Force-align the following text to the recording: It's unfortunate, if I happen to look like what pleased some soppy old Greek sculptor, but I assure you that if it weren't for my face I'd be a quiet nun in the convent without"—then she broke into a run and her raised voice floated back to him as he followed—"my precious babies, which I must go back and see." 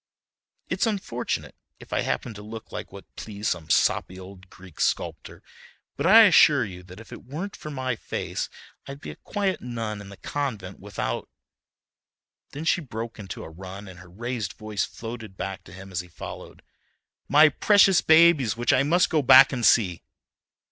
It's 0.67 0.87
unfortunate, 0.87 1.53
if 1.79 1.93
I 1.93 2.01
happen 2.01 2.33
to 2.33 2.41
look 2.41 2.71
like 2.71 2.91
what 2.91 3.15
pleased 3.15 3.51
some 3.51 3.69
soppy 3.69 4.19
old 4.19 4.49
Greek 4.49 4.79
sculptor, 4.79 5.43
but 5.95 6.07
I 6.07 6.23
assure 6.23 6.65
you 6.65 6.81
that 6.81 6.99
if 6.99 7.11
it 7.13 7.23
weren't 7.23 7.55
for 7.55 7.69
my 7.69 7.95
face 7.95 8.49
I'd 8.87 8.99
be 8.99 9.11
a 9.11 9.15
quiet 9.17 9.61
nun 9.61 10.01
in 10.01 10.09
the 10.09 10.17
convent 10.17 10.79
without"—then 10.79 12.65
she 12.65 12.81
broke 12.81 13.19
into 13.19 13.43
a 13.43 13.49
run 13.51 13.87
and 13.87 13.99
her 13.99 14.09
raised 14.09 14.53
voice 14.53 14.85
floated 14.85 15.37
back 15.37 15.63
to 15.65 15.71
him 15.71 15.91
as 15.91 15.99
he 15.99 16.07
followed—"my 16.07 17.49
precious 17.49 18.01
babies, 18.01 18.57
which 18.57 18.73
I 18.73 18.81
must 18.81 19.07
go 19.11 19.21
back 19.21 19.53
and 19.53 19.63
see." 19.63 20.01